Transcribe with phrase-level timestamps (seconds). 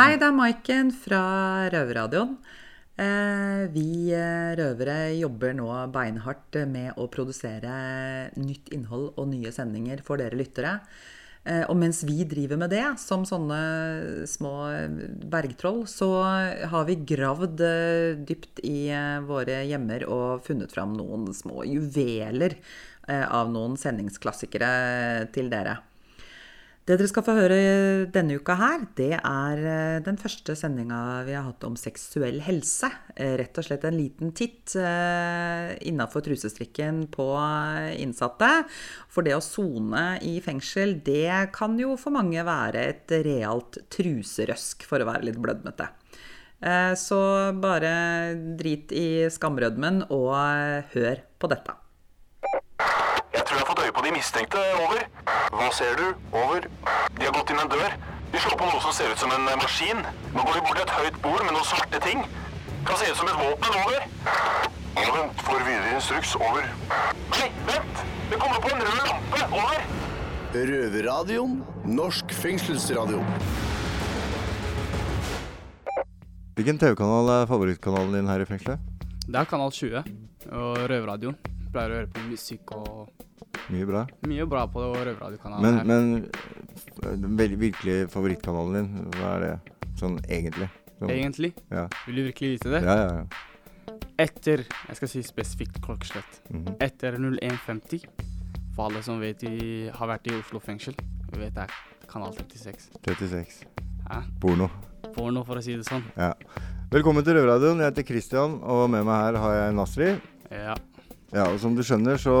[0.00, 1.18] Hei, det er Maiken fra
[1.68, 2.30] Røverradioen.
[3.04, 10.00] Eh, vi eh, røvere jobber nå beinhardt med å produsere nytt innhold og nye sendinger
[10.06, 10.70] for dere lyttere.
[11.44, 13.60] Eh, og mens vi driver med det, som sånne
[14.30, 14.54] små
[15.36, 16.08] bergtroll, så
[16.72, 17.60] har vi gravd
[18.24, 18.88] dypt i
[19.28, 22.56] våre hjemmer og funnet fram noen små juveler
[23.10, 25.76] av noen sendingsklassikere til dere.
[26.88, 27.56] Det dere skal få høre
[28.10, 32.88] denne uka her, det er eh, den første sendinga vi har hatt om seksuell helse.
[33.20, 37.26] Eh, rett og slett en liten titt eh, innafor trusestrikken på
[38.00, 38.48] innsatte.
[39.12, 44.88] For det å sone i fengsel, det kan jo for mange være et realt truserøsk,
[44.88, 45.92] for å være litt blødmete.
[47.00, 47.18] Så
[47.56, 47.92] bare
[48.60, 50.34] drit i skamrødmen og
[50.92, 51.72] hør på dette.
[53.40, 54.62] Jeg tror jeg har fått øye på de mistenkte.
[54.84, 54.98] Over.
[55.56, 56.08] Hva ser du?
[56.36, 56.66] Over.
[57.16, 57.94] De har gått inn en dør.
[58.34, 60.02] De slår på noe som ser ut som en eh, maskin.
[60.34, 62.20] Nå går de bort til et høyt bord med noen svarte ting.
[62.84, 63.78] Kan se ut som et våpen.
[63.80, 64.04] Over.
[65.16, 66.34] Vent, får videre instruks.
[66.36, 66.68] Over.
[67.32, 68.02] Nei, vent!
[68.28, 69.40] Det kommer på en rød lampe.
[69.62, 69.86] Over.
[70.72, 71.54] Røverradioen.
[71.88, 73.22] Norsk fengselsradio.
[76.60, 79.08] Hvilken TV-kanal er favorittkanalen din her i fengselet?
[79.24, 80.04] Det er Kanal 20
[80.50, 83.26] og Røverradioen pleier å høre på musikk og
[83.68, 84.06] Mye bra.
[84.26, 85.86] Mye bra på Røverradiokanalen.
[85.86, 86.10] Men,
[87.02, 89.52] men virkelig favorittkanalen din, hva er det
[90.00, 90.70] sånn egentlig?
[90.98, 91.52] Sånn, egentlig?
[91.72, 91.86] Ja.
[92.06, 92.82] Vil du virkelig vite det?
[92.84, 93.96] Ja, ja, ja.
[94.20, 96.42] Etter Jeg skal si spesifikt klokkeslett.
[96.50, 96.74] Mm -hmm.
[96.84, 98.04] Etter 01.50,
[98.74, 100.94] for alle som vet de har vært i Oslo fengsel,
[101.32, 101.72] vi vet det er
[102.08, 102.90] kanal 36.
[103.02, 103.64] 36.
[104.10, 104.22] Ja.
[104.40, 104.70] Porno.
[105.14, 106.04] Porno, for å si det sånn.
[106.16, 106.34] Ja.
[106.90, 107.78] Velkommen til Røverradioen.
[107.78, 110.20] Jeg heter Christian, og med meg her har jeg Nasri.
[110.50, 110.74] Ja.
[111.30, 112.34] Ja, og Som du skjønner, så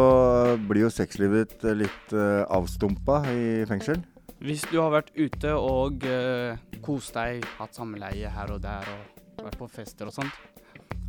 [0.66, 4.00] blir jo sexlivet ditt litt uh, avstumpa i fengsel.
[4.42, 9.44] Hvis du har vært ute og uh, kost deg, hatt samleie her og der og
[9.46, 10.34] vært på fester og sånt,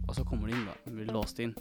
[0.06, 1.56] og så kommer du inn, da, blir låst inn.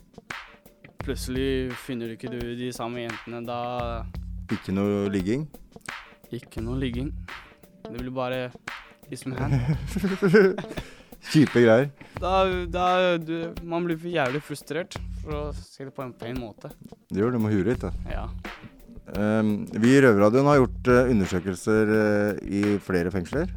[1.01, 4.05] Plutselig finner du ikke du de samme jentene, da
[4.53, 5.47] Ikke noe ligging?
[6.37, 7.15] Ikke noe ligging.
[7.87, 8.51] Det blir bare
[9.25, 10.61] med hand.
[11.31, 11.89] Kjipe greier.
[12.21, 16.71] Da, da du, Man blir jævlig frustrert for å si det på en pen måte.
[17.11, 17.93] Det gjør du må hure litt, da.
[18.11, 18.27] Ja.
[19.11, 23.51] Um, vi i Røverradioen har gjort uh, undersøkelser uh, i flere fengsler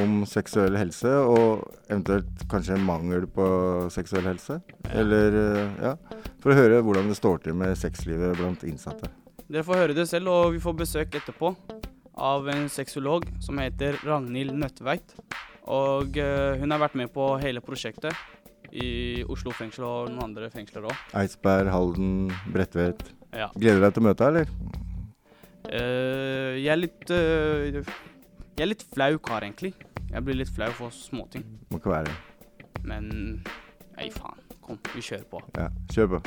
[0.00, 3.46] om seksuell helse, og eventuelt kanskje mangel på
[3.94, 4.58] seksuell helse.
[4.72, 4.94] Ja.
[5.02, 5.94] Eller uh, ja,
[6.42, 9.12] For å høre hvordan det står til med sexlivet blant innsatte.
[9.44, 11.52] Dere får høre det selv, og vi får besøk etterpå
[12.14, 15.16] av en sexolog som heter Ragnhild Nøttveit.
[15.64, 18.12] Og hun har vært med på hele prosjektet
[18.74, 21.02] i Oslo fengsel og noen andre fengsler òg.
[21.20, 23.04] Eidsberg, Halden, Bredtvet.
[23.34, 23.50] Ja.
[23.54, 24.50] Gleder du deg til å møte eller?
[25.64, 29.72] Uh, jeg er litt uh, Jeg er litt flau kar, egentlig.
[30.10, 31.46] Jeg blir litt flau for småting.
[31.72, 32.68] Må ikke være det.
[32.86, 33.08] Men
[33.96, 34.42] nei, faen.
[34.64, 35.42] Kom, vi kjører på.
[35.58, 36.22] Ja, kjør på.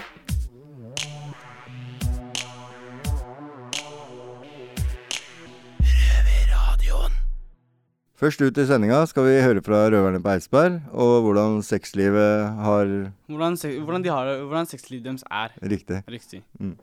[8.18, 12.88] Først ut i sendinga skal vi høre fra røverne på Eidsberg, og hvordan sexlivet har
[13.30, 15.54] Hvordan, hvordan, de har, hvordan sexlivet deres er.
[15.62, 16.00] Riktig.
[16.10, 16.40] Riktig.
[16.58, 16.74] Mm.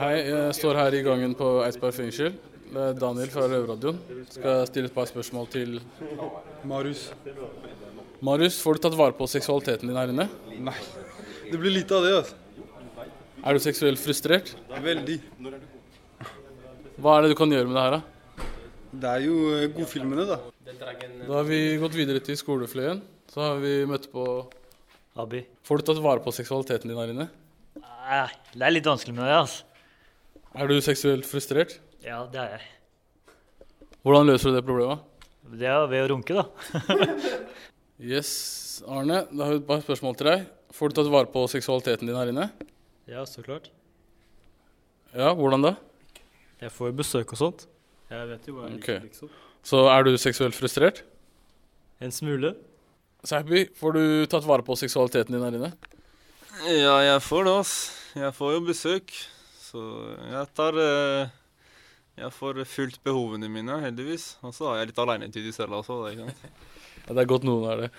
[0.00, 2.34] Hei, jeg står her i gangen på Eidsberg fengsel.
[2.72, 4.00] Det er Daniel fra Røverradioen.
[4.34, 5.78] Skal stille et par spørsmål til
[6.66, 7.04] Marius.
[8.26, 10.26] Marius, får du tatt vare på seksualiteten din her inne?
[10.66, 10.76] Nei.
[11.46, 12.42] Det blir lite av det, altså.
[13.46, 14.50] Er du seksuelt frustrert?
[14.82, 15.20] Veldig.
[16.98, 18.15] Hva er det du kan gjøre med det her, da?
[18.96, 20.38] Det er jo eh, godfilmene, da.
[20.78, 23.02] Da har vi gått videre til skolefløyen.
[23.32, 24.24] Så har vi møtt på
[25.20, 25.42] Abi.
[25.66, 27.26] Får du tatt vare på seksualiteten din her inne?
[27.76, 28.22] Nei,
[28.54, 29.64] det er litt vanskelig med det, altså.
[30.56, 31.76] Er du seksuelt frustrert?
[32.04, 33.36] Ja, det er jeg.
[34.06, 35.04] Hvordan løser du det problemet?
[35.56, 36.46] Det er ved å runke, da.
[38.14, 38.30] yes,
[38.88, 39.24] Arne.
[39.32, 40.46] Da har vi et par spørsmål til deg.
[40.76, 42.48] Får du tatt vare på seksualiteten din her inne?
[43.10, 43.68] Ja, så klart.
[45.12, 45.76] Ja, hvordan da?
[46.62, 47.66] Jeg får besøk og sånt.
[48.06, 48.98] Jeg vet jo hva jeg okay.
[49.00, 49.30] liker, liksom.
[49.66, 51.02] Så er du seksuelt frustrert?
[51.98, 52.52] En smule.
[53.26, 55.72] Saibi, får du tatt vare på seksualiteten din her inne?
[56.70, 57.72] Ja, jeg får det, ass.
[58.14, 59.16] Jeg får jo besøk.
[59.66, 59.82] Så
[60.30, 61.34] jeg tar eh,
[62.16, 64.36] Jeg får fulgt behovene mine, heldigvis.
[64.46, 65.98] Og så har jeg litt alenetid i cella også.
[66.06, 66.30] Det,
[67.06, 67.92] ja, det er godt noen er det.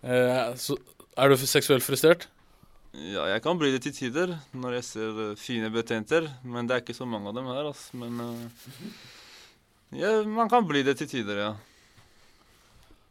[0.00, 0.78] Eh, så
[1.20, 2.30] er du seksuelt frustrert?
[2.96, 6.32] Ja, jeg kan bli det til tider når jeg ser fine betjenter.
[6.42, 7.90] Men det er ikke så mange av dem her, ass.
[7.92, 8.70] Men uh,
[9.96, 11.52] ja, man kan bli det til tider, ja.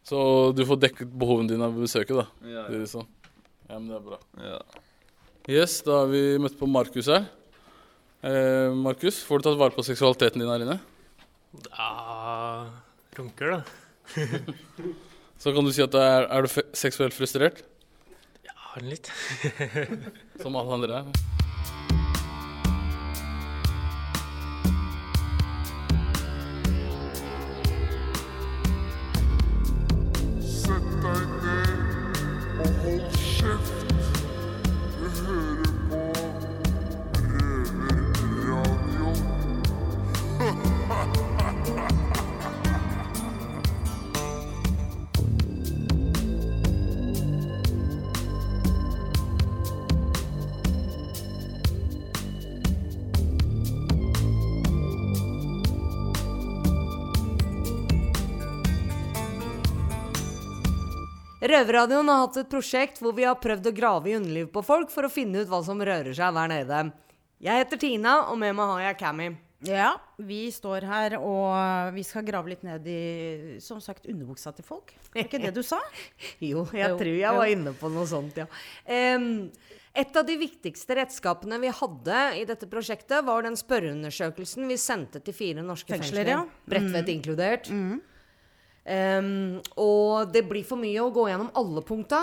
[0.08, 0.20] Så
[0.58, 2.50] du får dekket behovene dine ved besøket, da?
[2.50, 2.86] Ja, ja.
[2.90, 3.10] Sånn.
[3.68, 4.22] ja, men det er bra.
[4.42, 4.62] Ja.
[5.50, 7.28] Yes, da har vi møtt på Markus her.
[8.22, 10.80] Eh, Markus, får du tatt vare på seksualiteten din her inne?
[11.72, 12.68] Ja
[13.18, 13.62] Runker, da.
[15.40, 17.64] Så kan du si at du er, er du seksuelt frustrert?
[18.46, 19.08] Ja, litt.
[20.42, 21.39] Som alle andre er.
[61.50, 64.92] Røverradioen har hatt et prosjekt hvor vi har prøvd å grave i underlivet på folk
[64.94, 66.82] for å finne ut hva som rører seg der nede.
[67.42, 69.30] Jeg heter Tina, og med meg har jeg Cammy.
[69.68, 69.90] Ja,
[70.24, 73.00] vi står her og vi skal grave litt ned i,
[73.60, 74.94] som sagt, underbuksa til folk.
[75.12, 75.82] Var ikke det du sa?
[76.52, 78.46] Jo, jeg tror jeg var inne på noe sånt, ja.
[78.88, 79.50] Um,
[80.00, 85.20] et av de viktigste redskapene vi hadde i dette prosjektet, var den spørreundersøkelsen vi sendte
[85.26, 86.36] til fire norske Fengsler, fengsler.
[86.38, 86.70] ja.
[86.70, 87.14] Bredtvet Mm.
[87.18, 87.72] inkludert.
[88.86, 92.22] Em, og det blir for mye å gå gjennom alle punkta.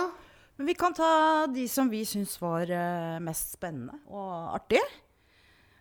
[0.57, 4.85] Men vi kan ta de som vi syns var eh, mest spennende og artige.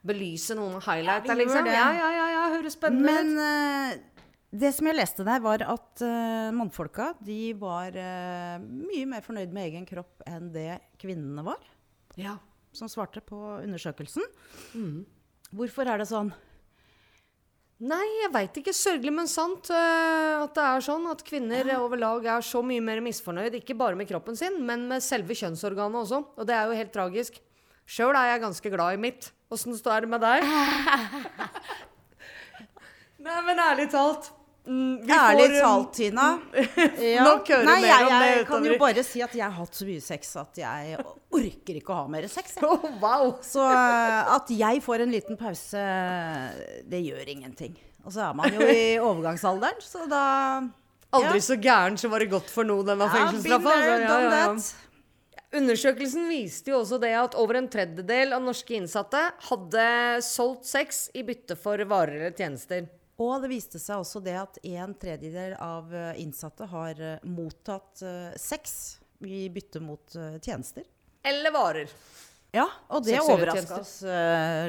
[0.07, 1.71] Belyse noen highlighter, Ja, liksom.
[1.73, 3.97] Ja, ja, ja, ja, høres spennende Men ut.
[3.97, 4.17] eh,
[4.57, 9.51] det som jeg leste der, var at uh, mannfolka de var uh, mye mer fornøyd
[9.53, 11.61] med egen kropp enn det kvinnene var.
[12.17, 12.37] Ja.
[12.77, 14.25] Som svarte på undersøkelsen.
[14.79, 15.03] Mm.
[15.57, 16.31] Hvorfor er det sånn?
[17.77, 18.73] Nei, jeg veit ikke.
[18.73, 22.81] Sørgelig, men sant Uh, at det er sånn at kvinner over lag er så mye
[22.85, 26.23] mer misfornøyd, ikke bare med kroppen sin, men med selve kjønnsorganet også.
[26.37, 27.41] Og det er jo helt tragisk.
[27.87, 29.29] Sjøl er jeg ganske glad i mitt.
[29.53, 30.47] Åssen står det med deg?
[33.27, 34.31] Nei, men ærlig talt.
[34.67, 36.27] Mm, vi Ærlig får, um, talt, Tina.
[37.17, 37.25] Ja.
[37.27, 39.57] Nok høre Nei, mer jeg, om det jeg kan jo bare si at jeg har
[39.57, 40.97] hatt så mye sex at jeg
[41.41, 42.57] orker ikke å ha mer sex.
[42.67, 43.37] Oh, wow.
[43.45, 45.85] Så eh, at jeg får en liten pause,
[46.89, 47.77] det gjør ingenting.
[48.07, 50.25] Og så er man jo i overgangsalderen, så da
[51.17, 53.77] Aldri så gæren, så var det godt for noen, denne fengselsstraffa.
[53.79, 54.03] altså.
[54.03, 54.51] Ja, ja.
[55.57, 59.87] Undersøkelsen viste jo også det at over en tredjedel av norske innsatte hadde
[60.27, 62.89] solgt sex i bytte for varer eller tjenester.
[63.23, 68.03] Og det viste seg også det at en tredjedel av eh, innsatte har eh, mottatt
[68.05, 70.85] eh, sex i bytte mot tjenester.
[71.25, 71.93] Eller varer.
[72.53, 73.95] Ja, og det overraska oss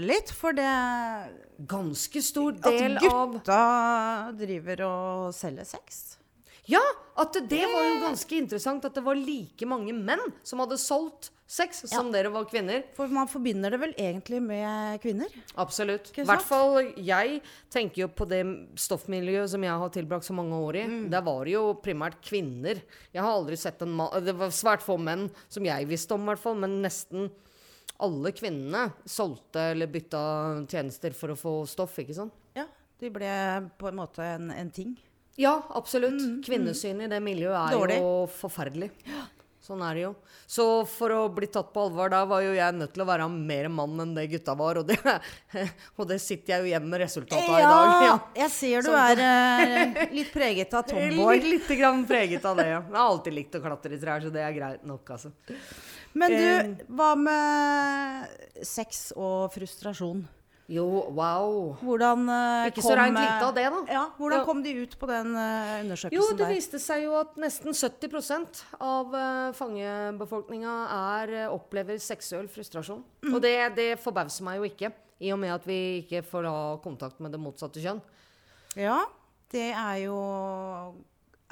[0.04, 1.28] litt, for det er
[1.68, 3.60] Ganske stor del av gutta
[4.40, 6.17] driver og selger sex.
[6.72, 6.84] Ja!
[7.18, 11.32] At det var jo ganske interessant at det var like mange menn som hadde solgt
[11.48, 12.84] sex, som dere var kvinner.
[12.94, 15.32] For man forbinder det vel egentlig med kvinner?
[15.58, 16.12] Absolutt.
[16.20, 17.40] I hvert fall jeg
[17.74, 18.44] tenker jo på det
[18.78, 20.86] stoffmiljøet som jeg har tilbrakt så mange år i.
[20.92, 21.02] Mm.
[21.14, 22.84] Der var det jo primært kvinner.
[23.16, 26.28] Jeg har aldri sett en mann Det var svært få menn som jeg visste om,
[26.28, 26.60] i hvert fall.
[26.62, 27.32] Men nesten
[28.04, 30.22] alle kvinnene solgte eller bytta
[30.70, 32.36] tjenester for å få stoff, ikke sant?
[32.54, 32.68] Ja,
[33.02, 33.32] de ble
[33.80, 34.94] på en måte en, en ting.
[35.38, 36.22] Ja, absolutt.
[36.46, 37.98] Kvinnesynet i det miljøet er Mm, Dårlig.
[38.02, 38.92] jo forferdelig.
[39.68, 40.14] Sånn er det jo.
[40.48, 43.26] Så for å bli tatt på alvor, da var jo jeg nødt til å være
[43.30, 44.78] mer mann enn det gutta var.
[44.80, 44.96] Og det,
[46.00, 48.06] og det sitter jeg jo igjen med resultatet av i dag.
[48.08, 48.14] Ja,
[48.46, 51.36] jeg ser du Så- er eh, litt preget av tomboy.
[51.42, 52.80] Litt, litt grann preget av det, ja.
[52.88, 55.34] Jeg har alltid likt å klatre i trær, så det er greit nok, altså.
[56.18, 60.24] Men Eh, du, hva med sex og frustrasjon?
[60.68, 60.84] Jo,
[61.16, 61.78] wow.
[61.80, 63.78] Hvordan uh, Ikke så reint eh, lite av det, da.
[63.88, 64.46] Ja, hvordan Ja.
[64.50, 66.52] kom de ut på den uh, undersøkelsen Jo, det der?
[66.52, 73.00] viste seg jo at nesten 70% av uh, fangebefolkninga er, eh, opplever seksuell frustrasjon.
[73.24, 73.32] Mm.
[73.34, 74.92] Og det, det forbauser meg jo ikke,
[75.24, 78.04] i og med at vi ikke får ha kontakt med det motsatte kjønn.
[78.76, 79.00] Ja,
[79.56, 80.20] det er jo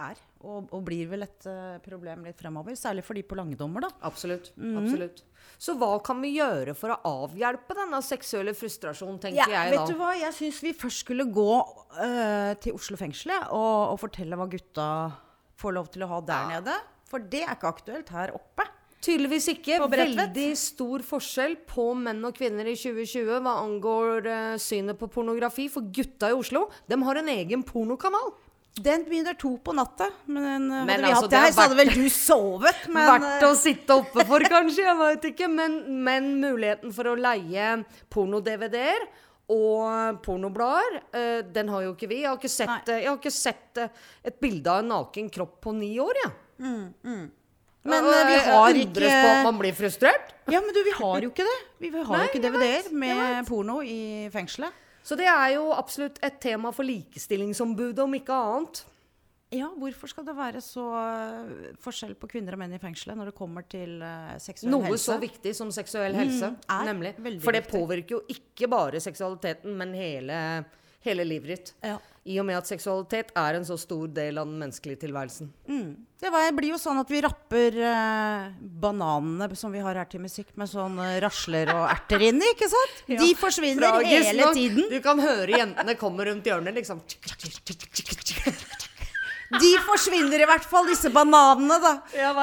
[0.02, 2.76] er, og, og blir vel et uh, problem litt fremover.
[2.80, 3.92] Særlig for de på langedommer, da.
[4.10, 4.52] Absolutt.
[4.60, 4.78] Mm.
[4.82, 5.24] absolutt.
[5.62, 9.94] Så hva kan vi gjøre for å avhjelpe denne seksuelle frustrasjonen, tenker Ja, jeg vet
[9.94, 10.12] du hva?
[10.20, 14.88] Jeg syns vi først skulle gå uh, til Oslo fengsel og, og fortelle hva gutta
[15.60, 16.80] får lov til å ha der nede.
[17.10, 18.66] For det er ikke aktuelt her oppe.
[19.06, 19.78] Tydeligvis ikke.
[19.92, 25.68] Veldig stor forskjell på menn og kvinner i 2020 hva angår uh, synet på pornografi.
[25.72, 28.34] For gutta i Oslo, de har en egen pornokanal.
[28.76, 30.10] Den begynner to på natta.
[30.26, 32.82] Men, eh, Men hadde vi altså, hatt det er her, så hadde vel du sovet.
[32.96, 34.84] Men, Verdt å sitte oppe for, kanskje.
[34.84, 35.48] Jeg vet ikke.
[35.52, 37.70] Men, men muligheten for å leie
[38.12, 39.08] porno-DVD-er
[39.56, 42.22] og pornoblader, eh, den har jo ikke vi.
[42.24, 45.60] Jeg har ikke sett, eh, har ikke sett eh, et bilde av en naken kropp
[45.68, 46.38] på ni år, jeg.
[46.66, 47.26] mm, mm.
[47.86, 50.34] Men eh, vi har ikke på at man blir frustrert.
[50.50, 51.58] Ja, men du, vi har jo ikke det.
[51.84, 54.82] Vi har Nei, jo ikke DVD-er med porno i fengselet.
[55.06, 58.84] Så det er jo absolutt et tema for likestillingsombudet, om ikke annet.
[59.54, 63.30] Ja, hvorfor skal det være så eh, forskjell på kvinner og menn i fengselet når
[63.30, 65.06] det kommer til eh, seksuell Noe helse?
[65.06, 66.50] så viktig som seksuell Mm, helse.
[66.74, 67.14] er nemlig.
[67.46, 70.40] For det påvirker jo ikke bare seksualiteten, men hele,
[71.06, 71.74] hele livet ditt.
[72.26, 75.52] I og med at seksualitet er en så stor del av den menneskelige tilværelsen.
[75.70, 75.92] Mm.
[76.22, 78.48] Det blir jo sånn at vi rapper eh,
[78.82, 83.04] bananene som vi har her til musikk, med sånn rasler og erter inni, ikke sant?
[83.16, 83.20] Ja.
[83.22, 84.58] De forsvinner Tragisk hele nok.
[84.58, 84.90] tiden.
[84.90, 87.04] Du kan høre jentene komme rundt hjørnet, liksom.
[89.62, 91.94] De forsvinner i hvert fall, disse bananene, da.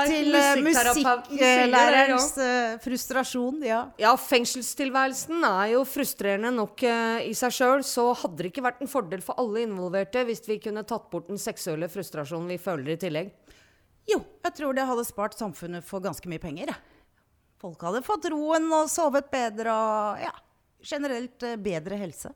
[0.08, 3.60] Til det, musikklærerens uh, frustrasjon.
[3.66, 3.80] Ja.
[4.00, 8.82] Ja, fengselstilværelsen er jo frustrerende nok uh, i seg sjøl, så hadde det ikke vært
[8.84, 12.94] en fordel for alle involverte hvis vi kunne tatt bort den seksuelle frustrasjonen vi føler
[12.94, 13.32] i tillegg?
[14.08, 16.72] Jo, jeg tror det hadde spart samfunnet for ganske mye penger.
[17.62, 20.32] Folk hadde fått roen og sovet bedre og ja,
[20.82, 22.32] generelt eh, bedre helse.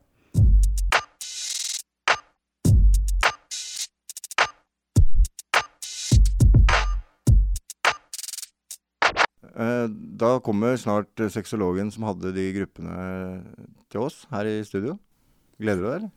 [9.56, 12.96] Da kommer snart eh, sexologen som hadde de gruppene
[13.92, 14.98] til oss her i studio.
[15.60, 16.12] Gleder du deg, eller?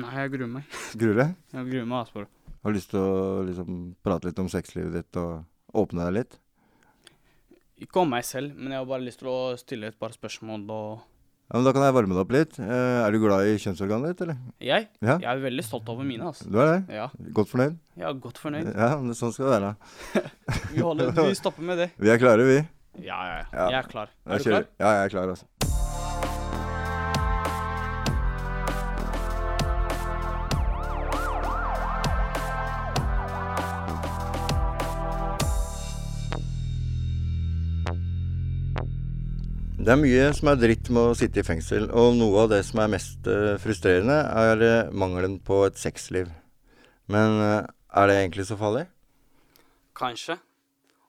[0.00, 0.76] Nei, jeg gruer meg.
[0.98, 1.34] Gruer deg?
[1.54, 2.24] Jeg gruer meg altså.
[2.60, 5.44] Har du lyst til å liksom, prate litt om sexlivet ditt og
[5.84, 6.34] åpne deg litt?
[7.80, 10.66] Ikke om meg selv, men jeg har bare lyst til å stille et par spørsmål
[10.74, 10.90] og
[11.50, 12.58] Ja, men Da kan jeg varme deg opp litt.
[12.62, 14.36] Eh, er du glad i kjønnsorganet ditt, eller?
[14.62, 14.88] Jeg?
[15.02, 15.16] Ja.
[15.22, 16.46] Jeg er veldig stolt over mine, altså.
[16.50, 16.98] Du er det?
[16.98, 17.06] Ja.
[17.38, 17.78] Godt fornøyd?
[17.98, 18.68] Er godt fornøyd.
[18.74, 19.72] Ja, men sånn skal det være.
[20.74, 21.88] Vi holder- vi stopper med det.
[22.04, 22.60] Vi er klare, vi.
[22.98, 23.70] Ja, ja, ja.
[23.70, 24.10] Jeg er klar.
[24.26, 24.70] Er du kjører klar?
[24.80, 25.46] Ja, jeg er klar, altså.
[39.80, 42.60] Det er mye som er dritt med å sitte i fengsel, og noe av det
[42.68, 46.28] som er mest eh, frustrerende, er eh, mangelen på et sexliv.
[47.10, 48.84] Men eh, er det egentlig så farlig?
[49.96, 50.36] Kanskje.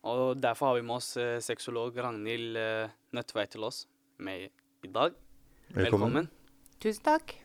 [0.08, 3.86] Og derfor har vi med oss eh, sexolog Ragnhild eh, Nødtveit til oss
[4.22, 4.50] med
[4.82, 5.14] i dag.
[5.76, 6.30] Velkommen.
[6.82, 7.36] Tusen takk.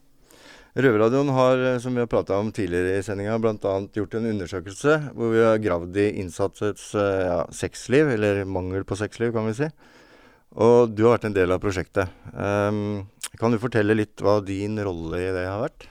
[0.77, 3.75] Røverradioen har, eh, som vi har prata om tidligere i sendinga, bl.a.
[3.97, 8.99] gjort en undersøkelse hvor vi har gravd i innsattes eh, ja, sexliv, eller mangel på
[9.01, 9.71] sexliv, kan vi si.
[10.57, 12.13] Og du har vært en del av prosjektet.
[12.33, 15.89] Um, kan du fortelle litt hva din rolle i det har vært?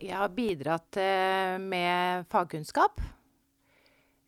[0.00, 3.02] Jeg har bidratt eh, med fagkunnskap.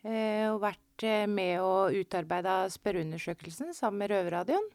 [0.04, 4.68] Eh, Og vært eh, med å utarbeide spørreundersøkelsen sammen med Røverradioen.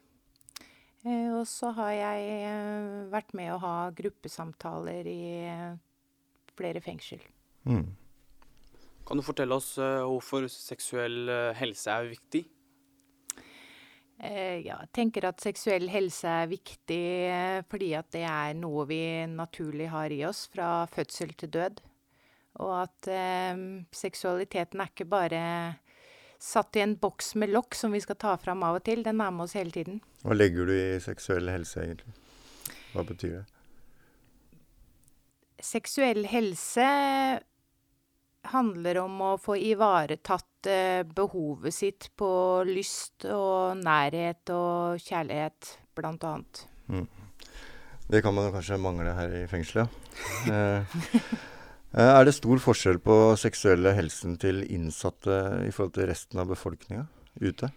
[1.04, 5.22] Eh, Og så har jeg vært med å ha gruppesamtaler i
[6.58, 7.22] flere fengsel.
[7.68, 7.86] Mm.
[9.08, 12.42] Kan du fortelle oss hvorfor seksuell helse er viktig?
[14.18, 17.02] Eh, ja, jeg tenker at seksuell helse er viktig
[17.70, 21.78] fordi at det er noe vi naturlig har i oss fra fødsel til død.
[22.58, 23.60] Og at eh,
[23.94, 25.42] seksualiteten er ikke bare
[26.38, 29.02] satt i en boks med lokk som vi skal ta fram av og til.
[29.06, 30.00] Den er med oss hele tiden.
[30.22, 32.14] Hva legger du i seksuell helse, egentlig?
[32.94, 33.44] Hva betyr det?
[35.58, 36.86] Seksuell helse
[38.48, 42.30] handler om å få ivaretatt eh, behovet sitt på
[42.68, 46.62] lyst og nærhet og kjærlighet, blant annet.
[46.88, 47.06] Mm.
[48.08, 49.90] Det kan man kanskje mangle her i fengselet,
[50.54, 50.96] eh,
[51.92, 57.06] er det stor forskjell på seksuelle helsen til innsatte i forhold til resten av befolkninga
[57.40, 57.70] ute?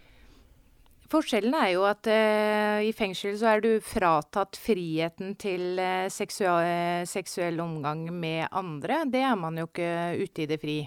[1.11, 7.03] Forskjellen er jo at eh, i fengsel så er du fratatt friheten til eh, seksua-
[7.07, 9.01] seksuell omgang med andre.
[9.11, 9.91] Det er man jo ikke
[10.21, 10.77] ute i det fri.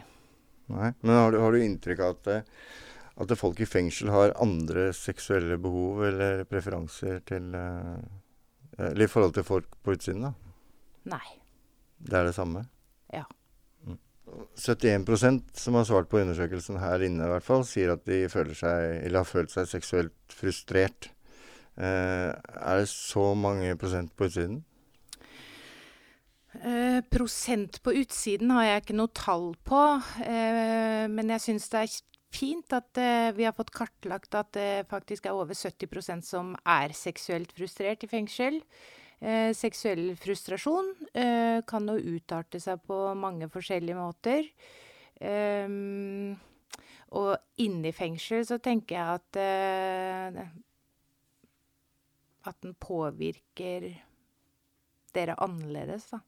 [0.73, 2.71] Nei, Men har du, har du inntrykk av at, eh,
[3.21, 7.99] at folk i fengsel har andre seksuelle behov eller preferanser til eh,
[8.75, 10.33] Eller i forhold til folk på utsiden, da?
[11.13, 11.37] Nei.
[12.01, 12.65] Det er det samme?
[14.35, 14.41] Ja.
[14.41, 14.49] Mm.
[14.57, 18.57] 71 som har svart på undersøkelsen her inne, i hvert fall, sier at de føler
[18.59, 21.11] seg, eller har følt seg seksuelt frustrert.
[21.77, 24.63] Eh, er det så mange prosent på utsiden?
[26.55, 29.85] Eh, prosent på utsiden har jeg ikke noe tall på,
[30.23, 31.97] eh, men jeg syns det er
[32.35, 36.95] fint at eh, vi har fått kartlagt at det faktisk er over 70% som er
[36.95, 38.61] seksuelt frustrert i fengsel.
[38.63, 39.04] Eh,
[39.57, 44.51] seksuell frustrasjon eh, kan jo utarte seg på mange forskjellige måter.
[45.17, 45.69] Eh,
[47.15, 50.45] og inne i fengsel så tenker jeg at eh,
[52.45, 53.87] at den påvirker
[55.15, 56.21] dere annerledes, da.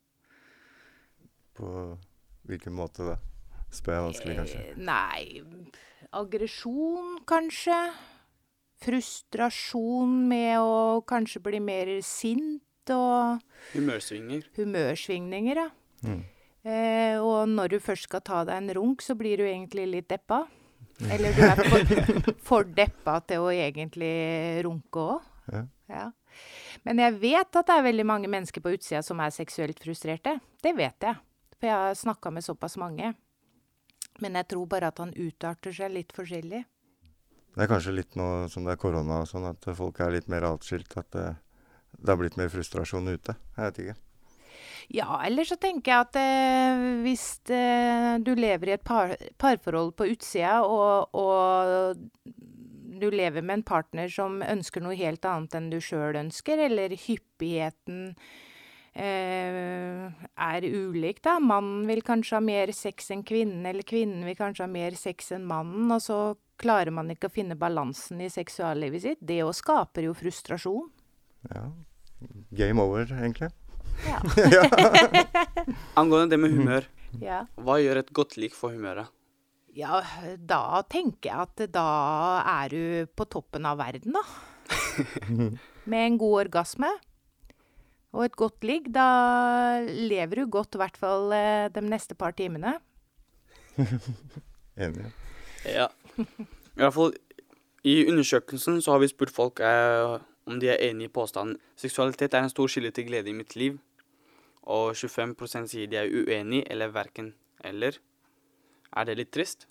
[1.56, 1.70] På
[2.46, 3.16] hvilken måte da?
[3.74, 4.60] Spør jeg vanskelig, kanskje.
[4.62, 5.42] Eh, Nei
[6.16, 7.76] Aggresjon, kanskje.
[8.84, 12.62] Frustrasjon med å kanskje bli mer sint
[12.94, 13.42] og
[13.74, 14.46] Humørsvinger.
[14.56, 15.68] Humørsvingninger, ja.
[16.06, 16.22] Mm.
[16.66, 20.08] Eh, og når du først skal ta deg en runk, så blir du egentlig litt
[20.10, 20.44] deppa.
[21.12, 24.12] Eller du er for, for deppa til å egentlig
[24.66, 25.32] runke òg.
[25.52, 25.62] Ja.
[25.90, 26.06] Ja.
[26.86, 30.38] Men jeg vet at det er veldig mange mennesker på utsida som er seksuelt frustrerte.
[30.62, 31.22] Det vet jeg.
[31.56, 33.12] For jeg har snakka med såpass mange.
[34.22, 36.62] Men jeg tror bare at han utarter seg litt forskjellig.
[37.56, 40.28] Det er kanskje litt nå som det er korona og sånn, at folk er litt
[40.32, 40.92] mer atskilt.
[41.00, 41.28] At det,
[41.98, 43.36] det har blitt mer frustrasjon ute.
[43.56, 43.96] Jeg vet ikke.
[44.94, 49.96] Ja, eller så tenker jeg at eh, hvis eh, du lever i et par, parforhold
[49.98, 51.96] på utsida, og, og
[53.00, 56.94] du lever med en partner som ønsker noe helt annet enn du sjøl ønsker, eller
[56.94, 58.12] hyppigheten
[58.94, 61.40] eh, er ulik, da.
[61.42, 65.34] Mannen vil kanskje ha mer sex enn kvinnen, eller kvinnen vil kanskje ha mer sex
[65.34, 66.20] enn mannen, og så
[66.62, 69.20] klarer man ikke å finne balansen i seksuallivet sitt.
[69.20, 70.88] Det òg skaper jo frustrasjon.
[71.50, 71.66] Ja.
[72.56, 73.50] Game over, egentlig.
[74.06, 74.20] Ja.
[76.00, 76.88] Angående det med humør.
[77.22, 77.44] Ja.
[77.60, 79.12] Hva gjør et godt lik for humøret?
[79.76, 80.00] Ja,
[80.40, 81.88] da tenker jeg at da
[82.48, 84.22] er du på toppen av verden, da.
[85.90, 86.88] Med en god orgasme
[88.16, 88.88] og et godt ligg.
[88.94, 92.78] Da lever du godt, i hvert fall eh, de neste par timene.
[93.76, 95.12] Enig.
[95.68, 95.90] Ja.
[96.16, 97.12] I hvert fall
[97.86, 102.34] i undersøkelsen så har vi spurt folk eh, om de er enig i påstanden seksualitet
[102.34, 103.78] er en stor kilde til glede i mitt liv.
[104.66, 107.32] Og 25% sier de er uenig eller verken
[107.64, 107.98] eller.
[108.96, 109.66] Er det litt trist?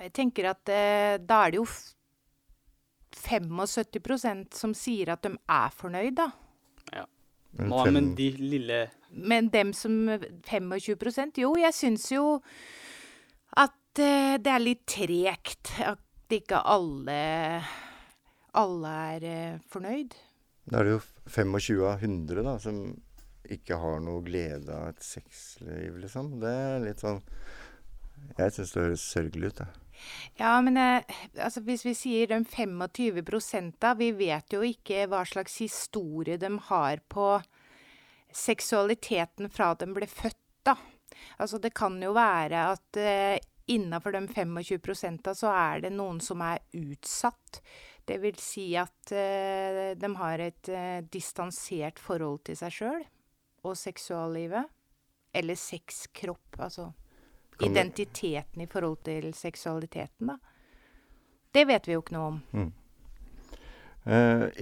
[0.00, 1.66] Jeg tenker at eh, da er det jo
[3.22, 6.30] 75% som sier at de er fornøyd, da.
[6.96, 7.04] Ja.
[7.58, 8.78] Men Hva med de lille
[9.12, 12.38] Men dem som 25% Jo, jeg syns jo
[13.60, 16.00] at eh, det er litt tregt at
[16.32, 17.18] ikke alle
[18.58, 20.16] alle er eh, fornøyd.
[20.68, 22.82] Da er det jo 25 av 100 da, som
[23.52, 26.36] ikke har noe glede av et sexliv, liksom.
[26.42, 27.22] Det er litt sånn
[28.38, 29.78] Jeg syns det høres sørgelig ut, jeg.
[30.38, 31.02] Ja, men eh,
[31.36, 36.50] altså, hvis vi sier de 25 da, vi vet jo ikke hva slags historie de
[36.68, 37.36] har på
[38.32, 40.76] seksualiteten fra de ble født, da.
[41.38, 43.38] Altså, det kan jo være at eh,
[43.72, 47.62] innafor de 25 da, så er det noen som er utsatt.
[48.04, 53.02] Det vil si at eh, de har et eh, distansert forhold til seg sjøl
[53.62, 54.70] og seksuallivet.
[55.32, 56.90] Eller sexkropp, altså
[57.62, 60.36] identiteten i forhold til seksualiteten, da.
[61.52, 62.38] Det vet vi jo ikke noe om.
[62.52, 62.70] Mm.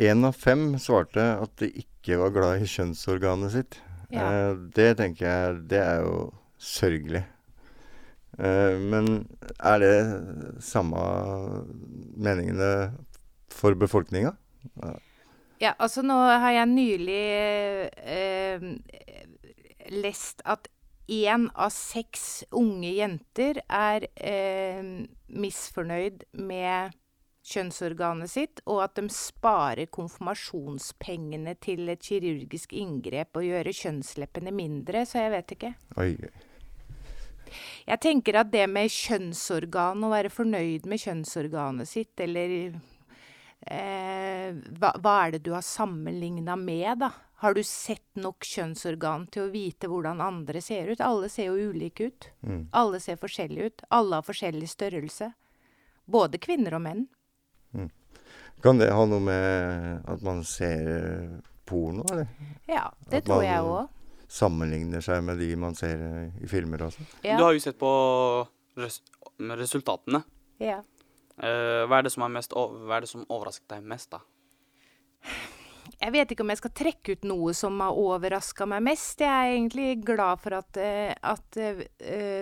[0.07, 3.79] Én av fem svarte at de ikke var glad i kjønnsorganet sitt.
[4.11, 4.27] Ja.
[4.51, 6.17] Eh, det tenker jeg Det er jo
[6.59, 7.23] sørgelig.
[8.39, 9.97] Eh, men er det
[10.65, 11.05] samme
[12.17, 12.91] meningene
[13.55, 14.35] for befolkninga?
[14.83, 14.97] Ja.
[15.61, 17.25] Ja, altså nå har jeg nylig
[18.01, 18.63] eh,
[19.93, 20.71] lest at
[21.11, 24.81] én av seks unge jenter er eh,
[25.29, 26.97] misfornøyd med
[27.51, 35.05] kjønnsorganet sitt, og at de sparer konfirmasjonspengene til et kirurgisk inngrep og gjøre kjønnsleppene mindre,
[35.09, 35.73] så jeg vet ikke.
[36.01, 36.15] Oi.
[37.85, 42.79] Jeg tenker at det med kjønnsorgan, å være fornøyd med kjønnsorganet sitt, eller
[43.67, 47.13] eh, hva, hva er det du har sammenligna med, da?
[47.41, 51.01] Har du sett nok kjønnsorgan til å vite hvordan andre ser ut?
[51.01, 52.27] Alle ser jo ulike ut.
[52.45, 52.67] Mm.
[52.77, 53.85] Alle ser forskjellige ut.
[53.97, 55.31] Alle har forskjellig størrelse.
[56.05, 57.07] Både kvinner og menn.
[57.73, 57.89] Mm.
[58.61, 62.29] Kan det ha noe med at man ser eh, porno, eller?
[62.69, 63.97] Ja, det At tror jeg òg.
[64.31, 67.09] Sammenligner seg med de man ser eh, i filmer sånn?
[67.25, 67.41] Ja.
[67.41, 67.91] Du har jo sett på
[68.77, 69.01] res
[69.41, 70.21] resultatene.
[70.61, 70.83] Ja.
[71.41, 74.21] Eh, hva, er det som er mest, hva er det som overrasket deg mest, da?
[76.01, 79.21] Jeg vet ikke om jeg skal trekke ut noe som har overraska meg mest.
[79.21, 81.83] Jeg er egentlig glad for at, eh, at uh,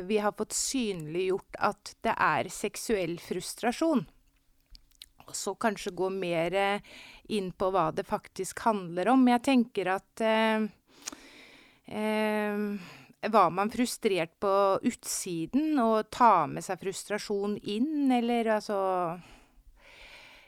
[0.06, 4.04] vi har fått synliggjort at det er seksuell frustrasjon.
[5.26, 6.54] Og så kanskje gå mer
[7.34, 9.26] inn på hva det faktisk handler om.
[9.28, 10.68] Jeg tenker at uh,
[13.18, 14.52] Var man frustrert på
[14.86, 18.78] utsiden og ta med seg frustrasjon inn, eller altså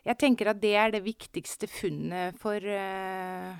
[0.06, 3.50] jeg tenker at det er det viktigste funnet for uh,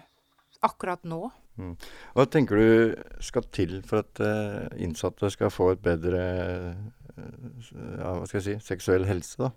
[0.65, 1.25] akkurat nå.
[1.61, 1.75] Mm.
[2.17, 2.95] Hva tenker du
[3.25, 6.23] skal til for at uh, innsatte skal få et bedre
[7.19, 7.69] uh,
[8.01, 9.51] hva skal jeg si, seksuell helse, da?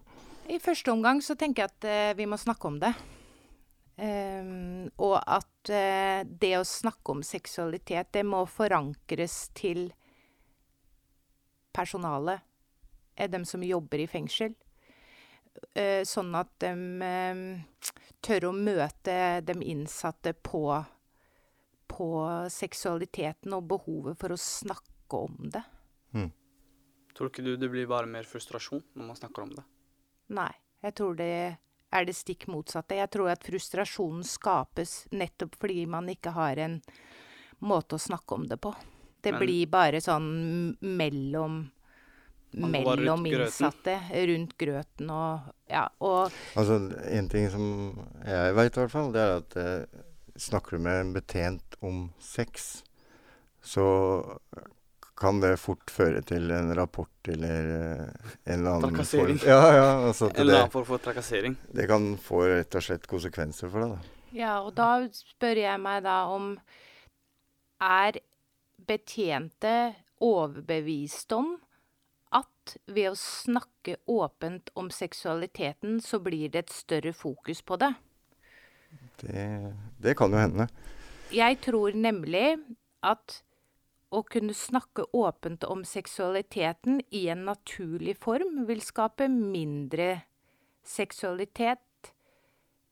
[0.51, 2.91] I første omgang så tenker jeg at vi må snakke om det.
[4.01, 9.91] Ehm, og at uh, det å snakke om seksualitet, det må forankres til
[11.73, 12.41] personalet.
[13.15, 14.55] eh, Dem som jobber i fengsel.
[15.77, 17.43] Uh, sånn at de um,
[18.21, 20.65] tør å møte de innsatte på,
[21.87, 22.09] på
[22.49, 25.63] seksualiteten og behovet for å snakke om det.
[27.13, 29.63] Tror ikke du det blir bare mer frustrasjon når man snakker om det?
[30.33, 30.49] Nei,
[30.81, 31.33] jeg tror det
[31.93, 32.97] er det stikk motsatte.
[32.97, 36.79] Jeg tror at frustrasjonen skapes nettopp fordi man ikke har en
[37.63, 38.73] måte å snakke om det på.
[39.23, 41.71] Det Men- blir bare sånn mellom
[42.53, 43.95] mellom rundt innsatte,
[44.27, 46.75] rundt grøten og Ja, og Altså,
[47.09, 49.85] en ting som jeg veit i hvert fall, det er at eh,
[50.37, 52.83] snakker du med en betjent om sex,
[53.63, 54.37] så
[55.15, 59.37] kan det fort føre til en rapport eller eh, en eller annen Trakassering.
[59.39, 59.89] form Ja, ja.
[60.09, 61.57] Altså En eller annen form for trakassering.
[61.71, 64.29] det kan få rett og slett konsekvenser for deg, da.
[64.33, 66.55] Ja, og da spør jeg meg da om
[67.83, 68.17] Er
[68.87, 71.53] betjente overbevist om
[72.33, 77.91] at ved å snakke åpent om seksualiteten, så blir det et større fokus på det?
[79.21, 79.45] Det,
[80.01, 80.67] det kan jo hende.
[81.33, 82.55] Jeg tror nemlig
[83.03, 83.43] at
[84.13, 90.09] å kunne snakke åpent om seksualiteten i en naturlig form vil skape mindre
[90.85, 92.13] seksualitet.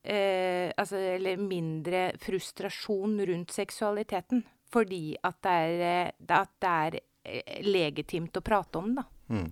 [0.01, 4.43] Eh, altså, eller mindre frustrasjon rundt seksualiteten.
[4.71, 9.05] Fordi at det er, eh, at det er eh, legitimt å prate om, da.
[9.29, 9.51] Mm.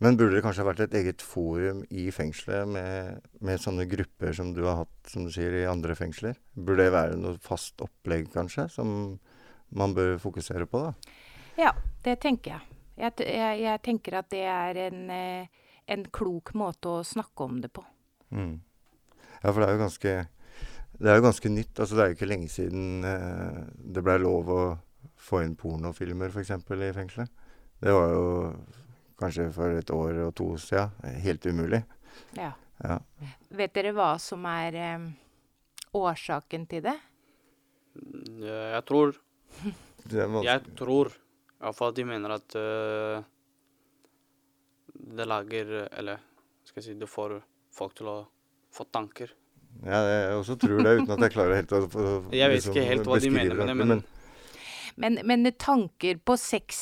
[0.00, 4.54] Men burde det kanskje vært et eget forum i fengselet med, med sånne grupper som
[4.56, 6.38] du har hatt, som du sier, i andre fengsler?
[6.56, 8.94] Burde det være noe fast opplegg, kanskje, som
[9.70, 11.16] man bør fokusere på, da?
[11.60, 11.72] Ja,
[12.04, 12.76] det tenker jeg.
[13.00, 15.46] Jeg, jeg, jeg tenker at det er en, eh,
[15.88, 17.84] en klok måte å snakke om det på.
[18.34, 18.58] Mm.
[19.40, 20.12] Ja, for det er jo ganske
[21.00, 21.78] Det er jo ganske nytt.
[21.80, 23.60] Altså, det er jo ikke lenge siden eh,
[23.94, 24.60] det blei lov å
[25.20, 27.30] få inn pornofilmer, f.eks., i fengselet.
[27.80, 28.26] Det var jo
[29.20, 31.80] kanskje for et år og to siden helt umulig.
[32.36, 32.52] Ja.
[32.84, 32.98] Ja.
[33.52, 35.08] Vet dere hva som er eh,
[35.96, 36.96] årsaken til det?
[37.96, 39.16] Eh, Jeg tror.
[40.10, 41.12] Jeg tror
[41.60, 43.20] iallfall de mener at uh,
[44.90, 46.22] det lager Eller
[46.64, 47.36] skal jeg si Det får
[47.74, 48.16] folk til å
[48.74, 49.32] få tanker.
[49.82, 52.08] Ja, jeg også tror det, uten at jeg klarer helt å, å
[52.40, 54.02] Jeg vet liksom ikke helt hva de mener med det, men men
[55.00, 56.80] Men, men tanker på sex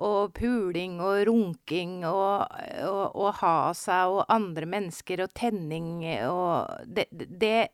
[0.00, 2.48] og puling og runking og,
[2.88, 7.68] og, og ha seg og andre mennesker og tenning og det, det,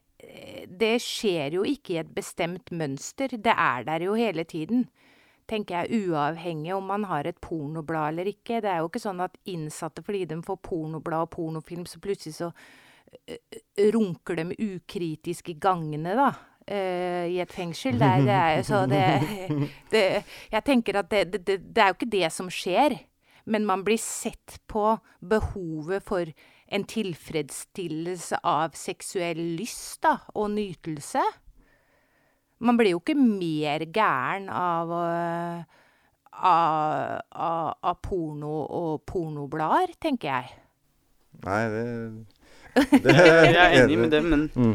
[0.66, 3.36] det skjer jo ikke i et bestemt mønster.
[3.36, 4.86] Det er der jo hele tiden.
[5.46, 8.60] Tenker jeg, uavhengig om man har et pornoblad eller ikke.
[8.64, 12.34] Det er jo ikke sånn at innsatte, fordi de får pornoblad og pornofilm, så plutselig
[12.40, 16.32] så ø, ø, runker de ukritisk i gangene, da.
[16.66, 17.94] Uh, I et fengsel.
[17.94, 19.02] Det er, det er så det,
[19.92, 20.00] det
[20.50, 22.98] Jeg tenker at det, det er jo ikke det som skjer.
[23.46, 26.26] Men man blir sett på behovet for
[26.68, 31.22] en tilfredsstillelse av seksuell lyst da, og nytelse.
[32.58, 35.64] Man blir jo ikke mer gæren av, øh,
[36.32, 40.54] av, av, av porno og pornoblader, tenker jeg.
[41.44, 41.84] Nei, det,
[43.06, 44.74] Jeg er enig med det, men Mm.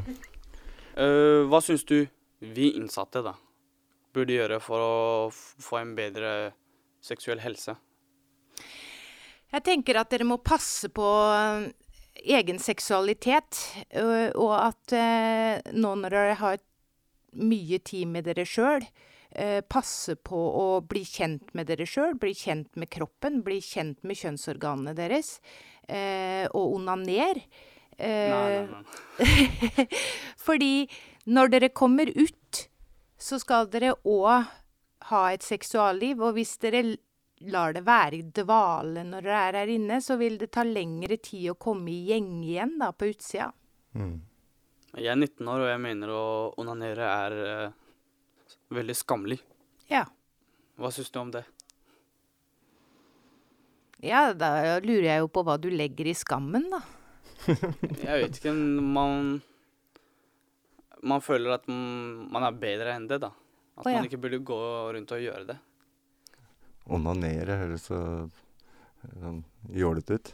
[0.98, 2.00] uh, hva syns du
[2.42, 3.36] vi innsatte da
[4.14, 4.96] burde gjøre for å
[5.30, 6.52] f- få en bedre
[7.02, 7.76] seksuell helse?
[9.52, 11.70] Jeg tenker at dere må passe på øh,
[12.38, 13.60] egen seksualitet,
[14.40, 16.62] og at øh, nå når dere har
[17.42, 18.84] mye tid med dere sjøl,
[19.72, 24.20] passe på å bli kjent med dere sjøl, bli kjent med kroppen, bli kjent med
[24.20, 25.38] kjønnsorganene deres,
[26.52, 27.40] og onaner.
[27.40, 28.70] Nei, Eh,
[30.46, 30.90] Fordi
[31.26, 32.66] når dere kommer ut,
[33.22, 34.50] så skal dere òg
[35.12, 36.98] ha et seksualliv, og hvis dere
[37.50, 41.18] lar det være i dvale når det er her inne, så vil det ta lengre
[41.18, 43.52] tid å komme i gjeng igjen da, på utsida.
[44.92, 46.24] Jeg er 19 år, og jeg mener å
[46.60, 49.40] onanere er uh, veldig skammelig.
[49.92, 50.06] Ja.
[50.80, 51.46] Hva syns du om det?
[54.02, 56.82] Ja, da lurer jeg jo på hva du legger i skammen, da.
[58.06, 59.40] Jeg vet ikke, man
[61.02, 63.32] Man føler at mm, man er bedre enn det, da.
[63.78, 64.02] At oh, ja.
[64.02, 64.58] man ikke burde gå
[64.94, 65.58] rundt og gjøre det.
[66.92, 68.00] Onanere høres så
[69.22, 69.42] sånn
[69.74, 70.32] jålete ut.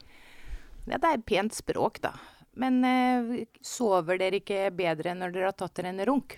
[0.88, 2.13] Ja, det er pent språk, da.
[2.58, 6.38] Men eh, sover dere ikke bedre når dere har tatt dere en runk?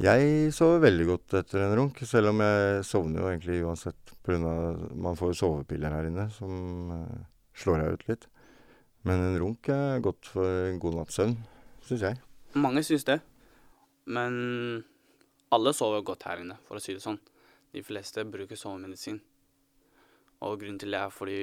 [0.00, 4.52] Jeg sover veldig godt etter en runk, selv om jeg sovner jo egentlig uansett pga.
[4.94, 7.24] man får sovepiller her inne som eh,
[7.58, 8.28] slår deg ut litt.
[9.06, 11.34] Men en runk er godt for en god natts søvn,
[11.88, 12.20] syns jeg.
[12.60, 13.20] Mange syns det,
[14.10, 14.34] men
[15.54, 17.18] alle sover godt her inne, for å si det sånn.
[17.74, 19.20] De fleste bruker sovemedisin.
[20.46, 21.40] Og grunnen til det er fordi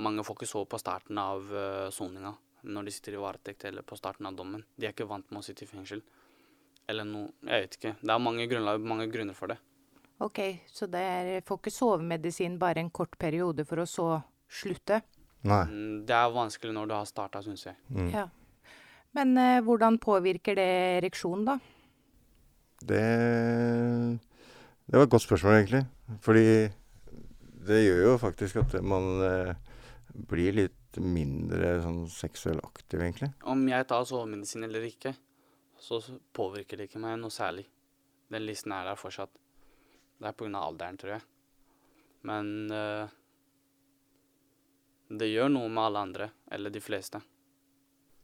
[0.00, 2.32] mange får ikke sove på starten av uh, soninga
[2.68, 4.64] når de sitter i varetekt eller på starten av dommen.
[4.76, 6.02] De er ikke vant med å sitte i fengsel.
[6.88, 7.92] Eller noe Jeg vet ikke.
[8.00, 9.58] Det er mange, grunnlag, mange grunner for det.
[10.24, 14.08] Ok, så det er, får ikke sovemedisin bare en kort periode for å så
[14.50, 15.02] slutte?
[15.46, 15.62] Nei.
[15.70, 17.78] Mm, Det er vanskelig når du har starta, syns jeg.
[17.94, 18.08] Mm.
[18.10, 18.24] Ja.
[19.14, 20.68] Men eh, hvordan påvirker det
[20.98, 21.58] ereksjonen, da?
[22.82, 23.04] Det
[24.88, 25.84] Det var et godt spørsmål, egentlig.
[26.24, 26.44] Fordi
[27.68, 29.54] det gjør jo faktisk at man eh,
[30.28, 33.30] blir litt mindre sånn seksuell aktiv, egentlig.
[33.46, 35.14] Om jeg tar sovemedisin eller ikke,
[35.78, 36.00] så
[36.34, 37.66] påvirker det ikke meg noe særlig.
[38.32, 39.32] Den listen er der fortsatt.
[40.18, 40.50] Det er pga.
[40.58, 41.24] alderen, tror jeg.
[42.26, 43.06] Men uh,
[45.08, 47.20] det gjør noe med alle andre, eller de fleste.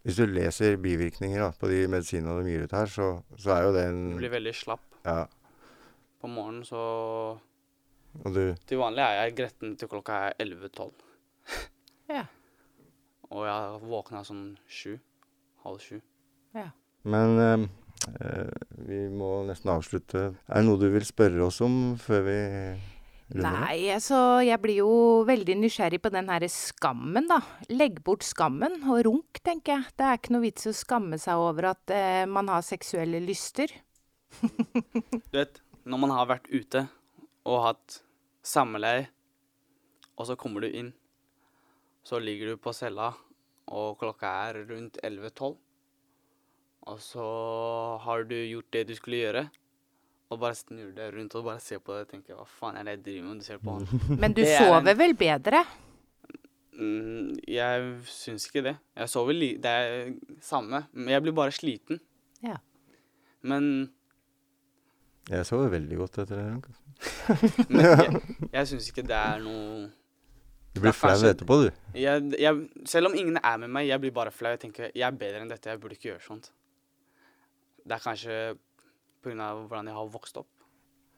[0.04, 3.06] Hvis du leser bivirkninger da, på de medisinene du gir ut her, så,
[3.40, 4.84] så er jo det en Du blir veldig slapp.
[5.06, 5.22] Ja.
[6.20, 6.82] På morgenen så
[8.22, 10.92] Og du Til vanlig er jeg gretten til klokka er 11-12.
[12.14, 12.26] Ja.
[13.32, 14.98] Og jeg våkna sånn sju.
[15.64, 15.96] Halv sju.
[16.52, 16.66] Ja.
[17.08, 17.62] Men eh,
[18.20, 18.50] eh,
[18.84, 20.26] vi må nesten avslutte.
[20.44, 22.36] Er det noe du vil spørre oss om før vi
[23.32, 23.56] runder?
[23.56, 24.90] Nei, altså, jeg blir jo
[25.26, 27.40] veldig nysgjerrig på den her skammen, da.
[27.72, 29.94] Legg bort skammen, og runk, tenker jeg.
[29.96, 33.72] Det er ikke noe vits å skamme seg over at eh, man har seksuelle lyster.
[35.32, 36.84] Du vet, når man har vært ute
[37.44, 37.98] og hatt
[38.44, 39.06] samleie,
[40.18, 40.92] og så kommer du inn,
[42.04, 43.10] så ligger du på cella,
[43.72, 45.54] og klokka er rundt 11-12,
[46.84, 47.26] og så
[48.04, 49.44] har du gjort det du skulle gjøre,
[50.32, 52.84] og bare snur deg rundt og bare ser på det og tenker hva faen er
[52.88, 53.40] det jeg driver med?
[53.40, 53.84] Du ser på han.
[54.20, 55.60] Men du Det er sover en- vel bedre?
[56.74, 58.72] Mm, jeg syns ikke det.
[58.98, 59.50] Jeg sover li...
[59.62, 60.08] Det er
[60.42, 62.00] samme, men jeg blir bare sliten.
[62.42, 62.56] Ja.
[63.46, 63.92] Men
[65.30, 66.74] Jeg sover veldig godt etter det.
[67.74, 69.88] Men jeg, jeg syns ikke det er noe
[70.74, 71.68] Du blir flau etterpå, du.
[71.98, 74.50] Jeg, jeg, selv om ingen er med meg, jeg blir bare flau.
[74.56, 76.50] Jeg tenker jeg er bedre enn dette, jeg burde ikke gjøre sånt.
[77.84, 78.38] Det er kanskje
[79.24, 79.50] pga.
[79.64, 80.50] hvordan jeg har vokst opp.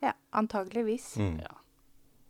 [0.04, 1.14] Ja, antageligvis.
[1.16, 1.38] Mm.
[1.40, 1.54] Ja.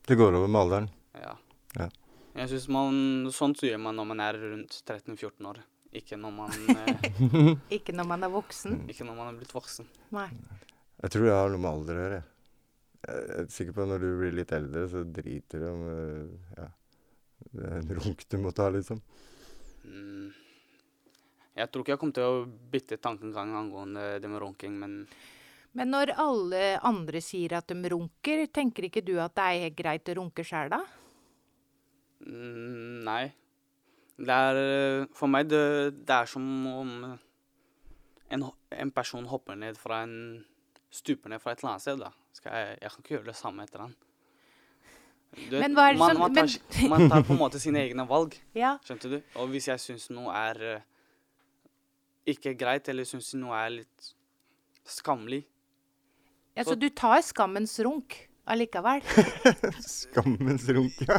[0.06, 0.90] Det går over med alderen.
[1.18, 1.34] Ja.
[1.76, 1.88] Ja.
[2.36, 2.98] Jeg synes man,
[3.32, 5.62] Sånt så gjør man når man er rundt 13-14 år.
[5.96, 8.82] Ikke når man eh, Ikke når man er voksen.
[8.92, 9.88] Ikke når man er blitt voksen.
[10.14, 10.28] Nei.
[11.02, 12.22] Jeg tror det har noe med alder å gjøre.
[13.06, 13.28] Jeg.
[13.36, 16.66] Er sikker på at når du blir litt eldre, så driter du om eh, ja,
[17.52, 19.00] det er en runk du må ta, liksom.
[19.86, 20.34] Mm.
[21.56, 25.00] Jeg tror ikke jeg kommer til å bytte tankegang angående det med runking, men
[25.76, 29.76] Men når alle andre sier at de runker, tenker ikke du at det er helt
[29.76, 30.80] greit å runke sjæl, da?
[32.26, 33.24] mm, nei.
[34.16, 35.64] Det er For meg det,
[36.08, 36.92] det er som om
[38.32, 40.44] en, en person hopper ned fra en
[40.96, 42.12] Stuper ned fra et eller annet sted, da.
[42.36, 43.94] Skal jeg, jeg kan ikke gjøre det samme etter han.
[45.36, 47.60] Du Men hva er det man, som- man, tar, men- man tar på en måte
[47.60, 48.36] sine egne valg.
[48.56, 48.76] Ja.
[48.86, 49.18] Skjønte du?
[49.40, 50.84] Og hvis jeg syns noe er eh,
[52.34, 54.12] ikke greit, eller syns noe er litt
[54.86, 55.42] skammelig
[56.56, 58.14] Ja, Så du tar skammens runk
[58.48, 59.02] allikevel?
[59.82, 61.18] Skammens runk, ja.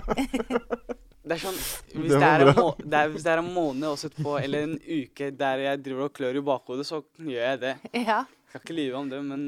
[1.27, 3.49] Det er sånn Hvis Det det, er en, må, det, er, hvis det er en
[3.53, 7.43] måned også på, eller en uke der jeg driver og klør i bakhodet, så gjør
[7.51, 7.73] jeg det.
[7.99, 8.21] Ja.
[8.23, 9.43] Jeg skal ikke lyve om det, men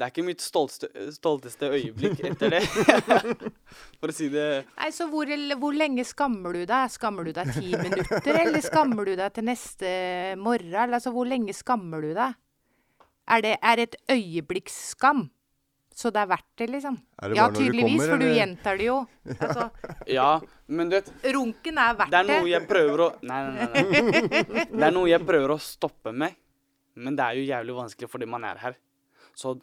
[0.00, 2.60] det er ikke mitt stolteste, stolteste øyeblikk etter det.
[4.00, 5.28] For å si det Nei, så hvor,
[5.60, 6.94] hvor lenge skammer du deg?
[6.94, 9.90] Skammer du deg ti minutter, eller skammer du deg til neste
[10.40, 10.72] morgen?
[10.72, 12.40] Eller, altså, hvor lenge skammer du deg?
[13.30, 15.26] Er det er det et øyeblikksskam?
[16.00, 16.96] Så det er verdt det, liksom?
[17.20, 18.98] Det ja, du tydeligvis, kommer, for du gjentar det jo.
[19.36, 19.70] Altså,
[20.16, 20.30] Ja,
[20.72, 23.82] men du vet runken er verdt Det er noe jeg prøver å Nei, nei, nei.
[24.00, 24.68] nei.
[24.70, 26.38] Det er noe jeg prøver å stoppe med,
[26.96, 28.78] men det er jo jævlig vanskelig fordi man er her.
[29.36, 29.58] Så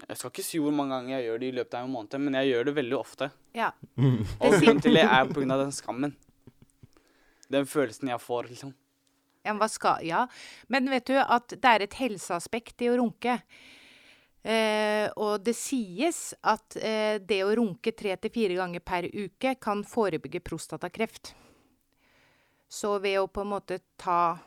[0.00, 2.14] Jeg skal ikke si hvor mange ganger jeg gjør det i løpet av en måned,
[2.24, 3.28] men jeg gjør det veldig ofte.
[3.56, 3.72] Ja.
[4.42, 5.58] Og grunnen til det er pga.
[5.60, 6.14] den skammen.
[7.52, 8.72] Den følelsen jeg får, liksom.
[9.42, 10.24] Ja, men hva skal Ja,
[10.70, 13.40] men vet du at det er et helseaspekt i å runke.
[14.42, 19.54] Eh, og det sies at eh, det å runke tre til fire ganger per uke
[19.62, 21.34] kan forebygge prostatakreft.
[22.72, 24.38] Så ved å på en måte ta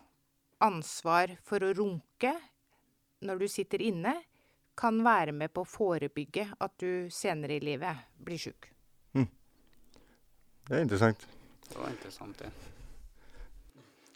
[0.66, 2.34] ansvar for å runke
[3.26, 4.16] når du sitter inne,
[4.78, 8.72] kan være med på å forebygge at du senere i livet blir sjuk.
[10.66, 11.28] Det er interessant.
[11.70, 12.50] Det var interessant, det.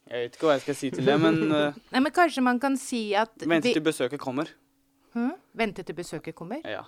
[0.10, 2.58] Jeg vet ikke hva jeg skal si til det, men uh, Nei, men kanskje man
[2.62, 4.50] kan si at vente til besøket kommer.
[5.14, 5.36] Hmm?
[5.58, 6.64] Vente til besøket kommer?
[6.66, 6.82] Ja.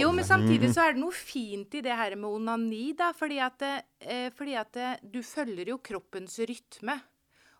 [0.00, 3.10] Jo, men samtidig så er det noe fint i det her med onani, da.
[3.16, 6.96] Fordi at, det, eh, fordi at det, du følger jo kroppens rytme.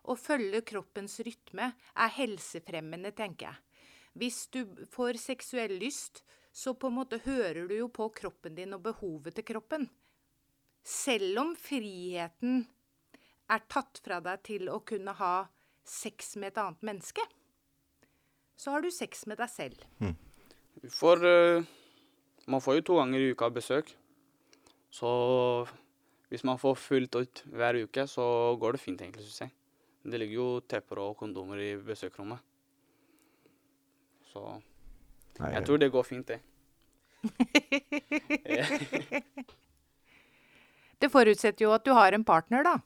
[0.05, 3.74] Å følge kroppens rytme er helsefremmende, tenker jeg.
[4.15, 6.23] Hvis du får seksuell lyst,
[6.55, 9.89] så på en måte hører du jo på kroppen din og behovet til kroppen.
[10.85, 12.61] Selv om friheten
[13.51, 15.35] er tatt fra deg til å kunne ha
[15.85, 17.21] sex med et annet menneske.
[18.55, 19.81] så har du sex med deg selv.
[19.99, 20.15] Mm.
[20.87, 21.65] For uh,
[22.47, 23.89] Man får jo to ganger i uka besøk.
[24.93, 25.09] Så
[26.29, 29.51] hvis man får fullt ut hver uke, så går det fint, egentlig, syns jeg.
[30.05, 32.39] Det ligger jo tepper og kondomer i besøksrommet.
[34.35, 34.41] Så
[35.39, 36.39] Nei, jeg tror det går fint, det.
[40.95, 42.77] Det forutsetter jo at du har en partner, da.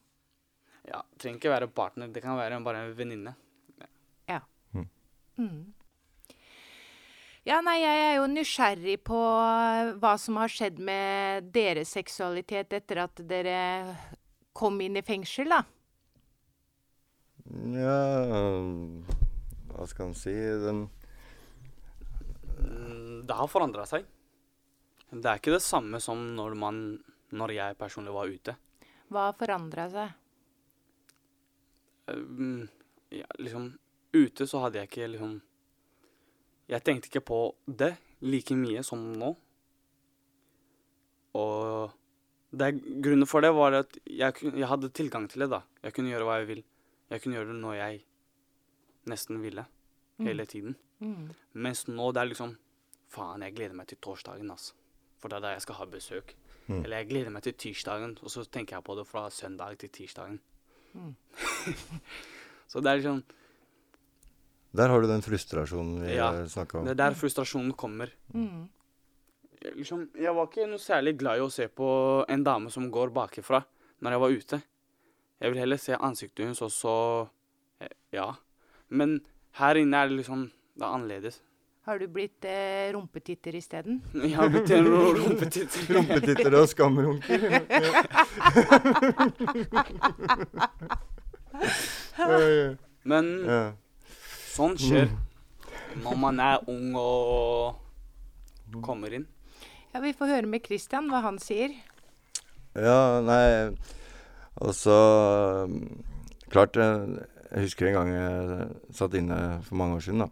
[0.89, 2.07] Ja, trenger ikke være partner.
[2.09, 3.35] Det kan være bare en venninne.
[4.27, 4.39] Ja.
[4.73, 4.87] Mm.
[7.45, 9.19] Ja, nei, jeg er jo nysgjerrig på
[10.01, 13.59] hva som har skjedd med deres seksualitet etter at dere
[14.57, 15.61] kom inn i fengsel, da.
[17.73, 17.97] Ja
[19.71, 20.33] Hva skal en si?
[20.65, 20.98] Den Mm,
[22.59, 24.07] Det har forandra seg.
[25.09, 26.81] Det er ikke det samme som når, man,
[27.33, 28.55] når jeg personlig var ute.
[29.09, 30.17] Hva forandra seg?
[32.09, 32.67] Um,
[33.13, 33.71] ja, liksom
[34.09, 35.35] Ute så hadde jeg ikke liksom
[36.71, 37.91] Jeg tenkte ikke på det
[38.25, 39.29] like mye som nå.
[41.37, 41.93] Og
[42.49, 42.71] det,
[43.05, 45.49] grunnen for det var at jeg, jeg hadde tilgang til det.
[45.53, 45.61] da.
[45.85, 46.63] Jeg kunne gjøre hva jeg vil.
[47.09, 48.01] Jeg kunne gjøre det når jeg
[49.09, 49.65] nesten ville.
[50.19, 50.25] Mm.
[50.27, 50.75] Hele tiden.
[50.99, 51.29] Mm.
[51.53, 52.57] Mens nå det er liksom
[53.09, 54.75] Faen, jeg gleder meg til torsdagen, altså.
[55.17, 56.35] For det er da jeg skal ha besøk.
[56.67, 56.83] Mm.
[56.83, 59.89] Eller jeg gleder meg til tirsdagen, og så tenker jeg på det fra søndag til
[59.89, 60.35] tirsdagen.
[60.93, 61.15] Mm.
[62.69, 63.23] Så det er liksom
[64.77, 66.85] Der har du den frustrasjonen vi Ja, ja, snakka om.
[66.85, 68.11] det er der frustrasjonen kommer.
[68.33, 68.67] Mm.
[69.61, 71.89] Jeg, liksom, jeg var ikke noe særlig glad i å se på
[72.29, 73.63] en dame som går bakifra
[74.01, 74.61] når jeg var ute.
[75.41, 76.95] Jeg vil heller se ansiktet hennes, og så
[77.81, 78.29] eh, Ja.
[78.89, 79.19] Men
[79.53, 81.41] her inne er det liksom Det er annerledes.
[81.85, 84.01] Har du blitt eh, rumpetitter isteden?
[84.13, 85.93] Jeg har blitt en rumpetitter.
[85.95, 87.39] Rumpetitter og skamrunker.
[93.09, 93.61] Men Ja.
[94.53, 95.09] sånn skjer
[96.03, 97.75] når man er ung og
[98.85, 99.25] kommer inn.
[99.93, 101.73] Ja, Vi får høre med Christian hva han sier.
[102.77, 103.73] Ja, nei
[104.61, 104.93] Og så
[105.65, 106.03] um,
[106.51, 106.77] Klart,
[107.49, 110.29] jeg, husker en gang jeg satt inne for mange år siden, da.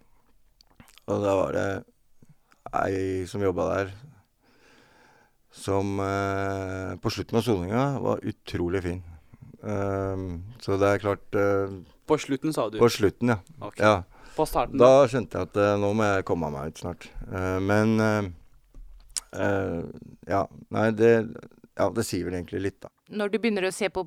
[1.07, 1.67] Og da var det
[2.77, 3.91] ei som jobba der,
[5.57, 8.99] som eh, på slutten av soninga var utrolig fin.
[9.57, 11.71] Um, så det er klart uh,
[12.05, 12.77] På slutten, sa du?
[12.77, 13.39] På slutten, ja.
[13.57, 13.79] Ok.
[13.81, 14.03] ja.
[14.35, 15.07] På starten, Da da?
[15.09, 17.09] skjønte jeg at uh, nå må jeg komme meg ut snart.
[17.25, 17.97] Uh, men
[20.27, 21.09] Ja, nei, det
[21.77, 22.89] Ja, det sier vel egentlig litt, da.
[23.13, 24.03] Når du begynner å se på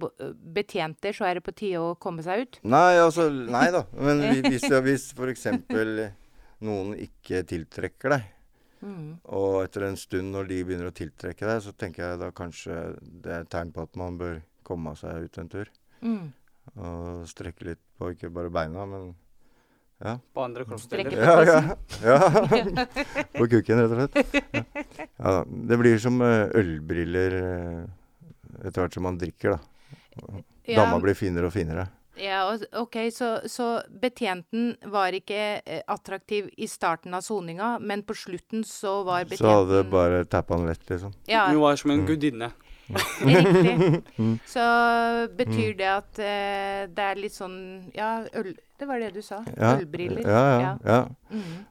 [0.57, 2.59] betjenter, så er det på tide å komme seg ut?
[2.67, 3.85] Nei, altså Nei da.
[3.95, 5.47] Men hvis, hvis f.eks.
[6.67, 8.29] noen ikke tiltrekker deg,
[8.81, 9.19] Mm.
[9.29, 12.77] og etter en stund når de begynner å tiltrekke deg, så tenker jeg da kanskje
[13.05, 15.69] det er et tegn på at man bør komme seg ut en tur.
[16.01, 16.31] Mm.
[16.81, 19.11] Og strekke litt på ikke bare beina, men
[20.01, 20.19] ja.
[20.35, 21.13] På andre kroppsdeler.
[21.13, 21.77] Ja, ja.
[22.05, 22.87] ja.
[23.39, 24.45] på kukken, rett og slett.
[24.53, 24.65] Ja.
[25.17, 27.83] ja, det blir som eh, ølbriller eh,
[28.65, 30.41] etter hvert som man drikker, da.
[30.71, 30.87] Ja.
[31.03, 31.89] Blir finere og finere.
[32.21, 33.67] Ja, ok, så, så
[34.01, 39.47] betjenten var ikke eh, attraktiv i starten av soninga, men på slutten så var betjenten
[39.47, 41.15] Så hadde bare tappa han lett, liksom.
[41.31, 41.47] Ja.
[41.49, 42.09] Hun var som en Mm.
[42.91, 44.03] Riktig.
[44.21, 44.35] Mm.
[44.45, 44.63] Så
[45.39, 47.55] betyr det at eh, det er litt sånn
[47.97, 49.39] Ja, øl Det var det du sa.
[49.57, 50.25] Ja, Ølbriller.
[50.29, 50.73] Ja, ja.
[50.85, 50.99] ja.
[51.33, 51.67] Mm.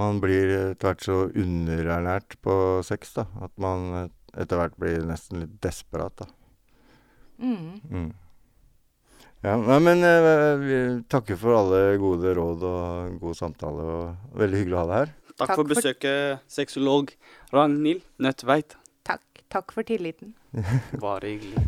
[0.00, 2.54] Man blir etter hvert så underernært på
[2.86, 3.26] sex, da.
[3.46, 4.08] At man eh,
[4.42, 6.26] etter hvert blir nesten litt desperat, da.
[7.38, 7.78] Mm.
[7.90, 8.08] Mm.
[9.46, 10.78] Ja, nei, men eh, vi
[11.10, 13.86] takker for alle gode råd og god samtale.
[14.02, 15.14] og Veldig hyggelig å ha deg her.
[15.28, 17.12] Takk, Takk for for- besøket, sexolog
[17.54, 18.74] Ragnhild Nødtveit.
[19.48, 19.72] Takk.
[19.72, 20.34] For tilliten.
[21.00, 21.66] Bare hyggelig.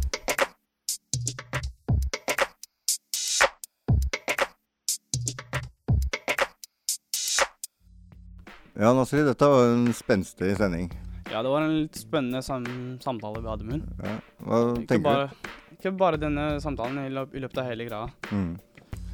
[8.80, 10.90] Ja, Nasri, dette var en spenstig sending.
[11.30, 12.64] Ja, det var en litt spennende sam
[13.02, 13.82] samtale vi hadde med hun.
[14.02, 14.14] Ja.
[14.46, 15.50] Hva Ikke tenker bare, du?
[15.76, 18.08] ikke bare denne samtalen, i, løp, i løpet av hele greia.
[18.32, 18.54] Mm.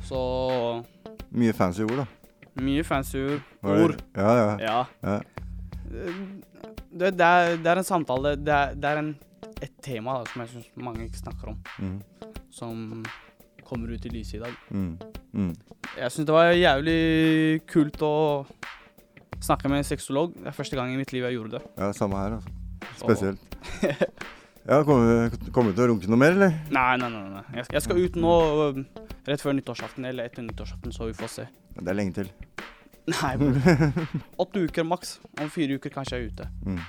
[0.06, 0.20] Så
[1.36, 2.06] Mye fancy ord, da.
[2.62, 3.42] mye fancy ord.
[3.66, 3.96] Ord.
[4.16, 4.48] Ja, ja.
[4.62, 4.78] Ja.
[5.02, 5.18] ja.
[6.90, 9.12] Det, det, er, det er en samtale Det er, det er en,
[9.60, 11.58] et tema da, som jeg syns mange ikke snakker om.
[11.82, 11.96] Mm.
[12.54, 13.04] Som
[13.66, 14.54] kommer ut i lyset i dag.
[14.70, 14.94] Mm.
[15.32, 15.52] Mm.
[15.96, 17.00] Jeg syns det var jævlig
[17.70, 18.14] kult å
[19.42, 20.36] snakke med en sexolog.
[20.38, 21.62] Det er første gang i mitt liv jeg gjorde det.
[21.76, 22.54] Ja, samme her, altså.
[23.02, 23.42] Spesielt.
[24.66, 26.56] Ja, Kommer du til å runke noe mer, eller?
[26.74, 27.20] Nei, nei, nei.
[27.36, 27.42] nei.
[27.60, 28.32] Jeg, jeg skal ut nå
[29.28, 31.44] rett før nyttårsaften eller etter nyttårsaften, så vi får se.
[31.76, 32.32] Det er lenge til.
[33.06, 33.32] Nei,
[34.42, 35.18] åtte uker maks.
[35.40, 36.48] Om fire uker kanskje jeg er ute.
[36.66, 36.80] Mm.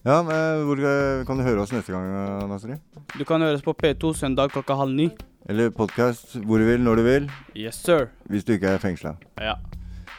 [0.00, 2.78] Ja, men hvor eh, kan du høre oss neste gang, eh, Nasri?
[3.18, 5.10] Du kan høres på P2 søndag klokka halv ni.
[5.50, 7.28] Eller podkast hvor du vil, når du vil.
[7.56, 8.08] Yes, sir.
[8.32, 9.16] Hvis du ikke er fengsla.
[9.40, 9.58] Ja.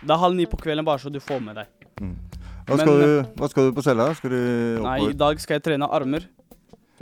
[0.01, 1.73] Det er halv ni på kvelden, bare så du får med deg.
[2.67, 4.07] Hva skal, Men- du, hva skal du på cella?
[4.17, 4.41] Skal du
[4.85, 6.29] Nei, i dag skal jeg trene armer.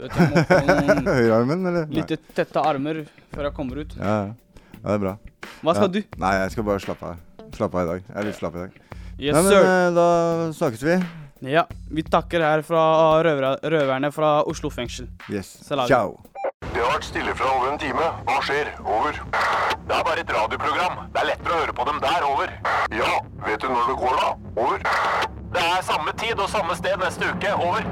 [0.00, 1.90] Høyrearmen, eller?
[1.92, 3.02] Litt tette armer
[3.34, 3.92] før jeg kommer ut.
[4.00, 4.62] Ja, ja.
[4.72, 5.18] ja, det er bra.
[5.60, 5.92] Hva skal ja.
[5.98, 6.20] du?
[6.22, 7.26] Nei, jeg skal bare slappe av.
[7.56, 8.02] Slappe av i dag.
[8.08, 8.78] Jeg er litt slapp i dag.
[9.20, 9.64] Yes, Nei, men sir.
[9.64, 10.06] eh, da
[10.56, 10.98] snakkes vi.
[11.50, 12.82] Ja, vi takker her fra
[13.24, 15.08] røvere, røverne fra Oslo fengsel.
[15.32, 15.48] Yes.
[15.64, 15.86] Salam.
[15.88, 16.18] Ciao.
[16.60, 18.06] Det har vært stille fra over en time.
[18.28, 18.70] Hva skjer?
[18.84, 19.12] Over.
[19.88, 21.00] Det er bare et radioprogram.
[21.14, 22.26] Det er lettere å høre på dem der.
[22.28, 22.52] Over.
[22.94, 23.10] Ja,
[23.46, 24.28] vet du når det går, da?
[24.60, 24.84] Over.
[25.50, 27.54] Det er samme tid og samme sted neste uke.
[27.56, 27.82] Over.